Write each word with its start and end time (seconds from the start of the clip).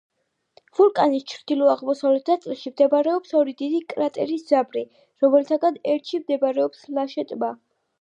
ვულკანის 0.77 1.25
ჩრდილო-აღმოსავლეთ 1.33 2.31
ნაწილში 2.33 2.73
მდებარეობს 2.73 3.37
ორი 3.43 3.55
დიდი 3.61 3.83
კრატერის 3.95 4.49
ძაბრი, 4.51 4.87
რომელთაგან 5.27 5.81
ერთში 5.95 6.25
მდებარეობს 6.27 6.87
მლაშე 6.93 7.31
ტბა. 7.35 7.57